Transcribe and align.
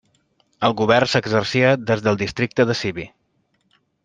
El 0.69 0.73
govern 0.79 1.11
s'exercia 1.11 1.75
des 1.91 2.01
del 2.09 2.19
districte 2.23 2.67
de 2.71 2.79
Sibi. 2.81 3.07